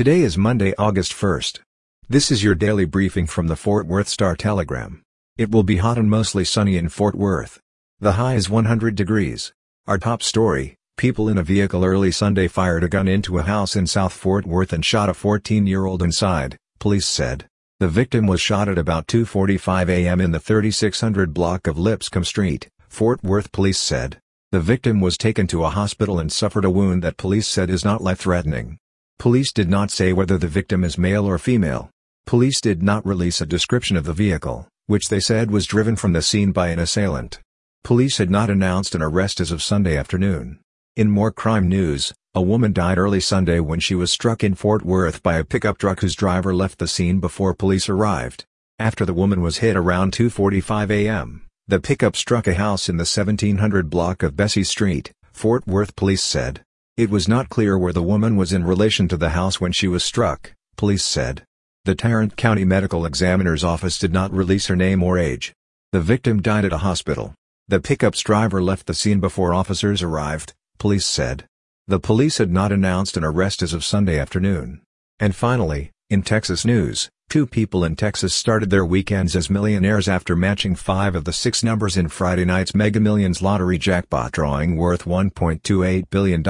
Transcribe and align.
Today 0.00 0.22
is 0.22 0.38
Monday, 0.38 0.72
August 0.78 1.12
1st. 1.12 1.60
This 2.08 2.30
is 2.30 2.42
your 2.42 2.54
daily 2.54 2.86
briefing 2.86 3.26
from 3.26 3.48
the 3.48 3.54
Fort 3.54 3.86
Worth 3.86 4.08
Star 4.08 4.34
Telegram. 4.34 5.02
It 5.36 5.50
will 5.50 5.62
be 5.62 5.76
hot 5.76 5.98
and 5.98 6.08
mostly 6.08 6.42
sunny 6.42 6.78
in 6.78 6.88
Fort 6.88 7.14
Worth. 7.14 7.60
The 7.98 8.12
high 8.12 8.36
is 8.36 8.48
100 8.48 8.94
degrees. 8.94 9.52
Our 9.86 9.98
top 9.98 10.22
story, 10.22 10.74
people 10.96 11.28
in 11.28 11.36
a 11.36 11.42
vehicle 11.42 11.84
early 11.84 12.10
Sunday 12.12 12.48
fired 12.48 12.82
a 12.82 12.88
gun 12.88 13.08
into 13.08 13.36
a 13.36 13.42
house 13.42 13.76
in 13.76 13.86
South 13.86 14.14
Fort 14.14 14.46
Worth 14.46 14.72
and 14.72 14.82
shot 14.82 15.10
a 15.10 15.12
14-year-old 15.12 16.02
inside, 16.02 16.56
police 16.78 17.06
said. 17.06 17.46
The 17.78 17.88
victim 17.88 18.26
was 18.26 18.40
shot 18.40 18.70
at 18.70 18.78
about 18.78 19.06
2.45 19.06 19.90
a.m. 19.90 20.18
in 20.22 20.30
the 20.30 20.40
3600 20.40 21.34
block 21.34 21.66
of 21.66 21.78
Lipscomb 21.78 22.24
Street, 22.24 22.70
Fort 22.88 23.22
Worth 23.22 23.52
police 23.52 23.78
said. 23.78 24.18
The 24.50 24.60
victim 24.60 25.02
was 25.02 25.18
taken 25.18 25.46
to 25.48 25.64
a 25.64 25.68
hospital 25.68 26.18
and 26.18 26.32
suffered 26.32 26.64
a 26.64 26.70
wound 26.70 27.02
that 27.02 27.18
police 27.18 27.46
said 27.46 27.68
is 27.68 27.84
not 27.84 28.02
life-threatening. 28.02 28.78
Police 29.20 29.52
did 29.52 29.68
not 29.68 29.90
say 29.90 30.14
whether 30.14 30.38
the 30.38 30.48
victim 30.48 30.82
is 30.82 30.96
male 30.96 31.26
or 31.26 31.36
female. 31.36 31.90
Police 32.24 32.58
did 32.58 32.82
not 32.82 33.04
release 33.04 33.42
a 33.42 33.44
description 33.44 33.98
of 33.98 34.06
the 34.06 34.14
vehicle, 34.14 34.66
which 34.86 35.10
they 35.10 35.20
said 35.20 35.50
was 35.50 35.66
driven 35.66 35.94
from 35.94 36.14
the 36.14 36.22
scene 36.22 36.52
by 36.52 36.68
an 36.68 36.78
assailant. 36.78 37.38
Police 37.84 38.16
had 38.16 38.30
not 38.30 38.48
announced 38.48 38.94
an 38.94 39.02
arrest 39.02 39.38
as 39.38 39.52
of 39.52 39.62
Sunday 39.62 39.94
afternoon. 39.94 40.58
In 40.96 41.10
more 41.10 41.30
crime 41.30 41.68
news, 41.68 42.14
a 42.34 42.40
woman 42.40 42.72
died 42.72 42.96
early 42.96 43.20
Sunday 43.20 43.60
when 43.60 43.78
she 43.78 43.94
was 43.94 44.10
struck 44.10 44.42
in 44.42 44.54
Fort 44.54 44.86
Worth 44.86 45.22
by 45.22 45.36
a 45.36 45.44
pickup 45.44 45.76
truck 45.76 46.00
whose 46.00 46.14
driver 46.16 46.54
left 46.54 46.78
the 46.78 46.88
scene 46.88 47.20
before 47.20 47.52
police 47.52 47.90
arrived. 47.90 48.46
After 48.78 49.04
the 49.04 49.12
woman 49.12 49.42
was 49.42 49.58
hit 49.58 49.76
around 49.76 50.12
2.45 50.12 50.90
a.m., 50.90 51.42
the 51.68 51.78
pickup 51.78 52.16
struck 52.16 52.46
a 52.46 52.54
house 52.54 52.88
in 52.88 52.96
the 52.96 53.02
1700 53.02 53.90
block 53.90 54.22
of 54.22 54.34
Bessie 54.34 54.64
Street, 54.64 55.12
Fort 55.30 55.66
Worth 55.66 55.94
police 55.94 56.22
said. 56.22 56.62
It 57.00 57.08
was 57.08 57.26
not 57.26 57.48
clear 57.48 57.78
where 57.78 57.94
the 57.94 58.02
woman 58.02 58.36
was 58.36 58.52
in 58.52 58.62
relation 58.62 59.08
to 59.08 59.16
the 59.16 59.30
house 59.30 59.58
when 59.58 59.72
she 59.72 59.88
was 59.88 60.04
struck, 60.04 60.52
police 60.76 61.02
said. 61.02 61.44
The 61.86 61.94
Tarrant 61.94 62.36
County 62.36 62.66
Medical 62.66 63.06
Examiner's 63.06 63.64
Office 63.64 63.98
did 63.98 64.12
not 64.12 64.34
release 64.34 64.66
her 64.66 64.76
name 64.76 65.02
or 65.02 65.16
age. 65.16 65.54
The 65.92 66.02
victim 66.02 66.42
died 66.42 66.66
at 66.66 66.74
a 66.74 66.84
hospital. 66.84 67.32
The 67.68 67.80
pickup's 67.80 68.20
driver 68.20 68.62
left 68.62 68.86
the 68.86 68.92
scene 68.92 69.18
before 69.18 69.54
officers 69.54 70.02
arrived, 70.02 70.52
police 70.76 71.06
said. 71.06 71.46
The 71.88 71.98
police 71.98 72.36
had 72.36 72.50
not 72.50 72.70
announced 72.70 73.16
an 73.16 73.24
arrest 73.24 73.62
as 73.62 73.72
of 73.72 73.82
Sunday 73.82 74.18
afternoon. 74.18 74.82
And 75.18 75.34
finally, 75.34 75.92
in 76.10 76.20
Texas 76.20 76.66
news, 76.66 77.08
two 77.30 77.46
people 77.46 77.82
in 77.82 77.96
Texas 77.96 78.34
started 78.34 78.68
their 78.68 78.84
weekends 78.84 79.34
as 79.34 79.48
millionaires 79.48 80.06
after 80.06 80.36
matching 80.36 80.74
five 80.74 81.14
of 81.14 81.24
the 81.24 81.32
six 81.32 81.62
numbers 81.62 81.96
in 81.96 82.08
Friday 82.08 82.44
night's 82.44 82.74
Mega 82.74 83.00
Millions 83.00 83.40
lottery 83.40 83.78
jackpot 83.78 84.32
drawing 84.32 84.76
worth 84.76 85.06
$1.28 85.06 86.10
billion. 86.10 86.42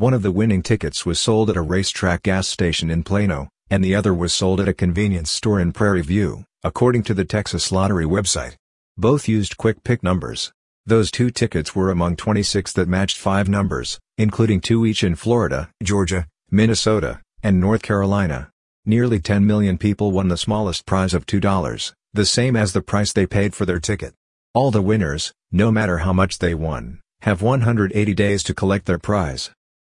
One 0.00 0.14
of 0.14 0.22
the 0.22 0.32
winning 0.32 0.62
tickets 0.62 1.04
was 1.04 1.20
sold 1.20 1.50
at 1.50 1.58
a 1.58 1.60
racetrack 1.60 2.22
gas 2.22 2.48
station 2.48 2.90
in 2.90 3.02
Plano, 3.02 3.50
and 3.68 3.84
the 3.84 3.94
other 3.94 4.14
was 4.14 4.32
sold 4.32 4.58
at 4.58 4.66
a 4.66 4.72
convenience 4.72 5.30
store 5.30 5.60
in 5.60 5.72
Prairie 5.74 6.00
View, 6.00 6.46
according 6.64 7.02
to 7.02 7.12
the 7.12 7.26
Texas 7.26 7.70
Lottery 7.70 8.06
website. 8.06 8.54
Both 8.96 9.28
used 9.28 9.58
quick 9.58 9.84
pick 9.84 10.02
numbers. 10.02 10.52
Those 10.86 11.10
two 11.10 11.28
tickets 11.28 11.76
were 11.76 11.90
among 11.90 12.16
26 12.16 12.72
that 12.72 12.88
matched 12.88 13.18
five 13.18 13.46
numbers, 13.46 13.98
including 14.16 14.62
two 14.62 14.86
each 14.86 15.04
in 15.04 15.16
Florida, 15.16 15.68
Georgia, 15.82 16.26
Minnesota, 16.50 17.20
and 17.42 17.60
North 17.60 17.82
Carolina. 17.82 18.48
Nearly 18.86 19.20
10 19.20 19.46
million 19.46 19.76
people 19.76 20.12
won 20.12 20.28
the 20.28 20.38
smallest 20.38 20.86
prize 20.86 21.12
of 21.12 21.26
$2, 21.26 21.92
the 22.14 22.24
same 22.24 22.56
as 22.56 22.72
the 22.72 22.80
price 22.80 23.12
they 23.12 23.26
paid 23.26 23.54
for 23.54 23.66
their 23.66 23.78
ticket. 23.78 24.14
All 24.54 24.70
the 24.70 24.80
winners, 24.80 25.34
no 25.52 25.70
matter 25.70 25.98
how 25.98 26.14
much 26.14 26.38
they 26.38 26.54
won, 26.54 27.00
have 27.20 27.42
180 27.42 28.14
days 28.14 28.42
to 28.44 28.54
collect 28.54 28.86
their 28.86 28.98
prize. 28.98 29.50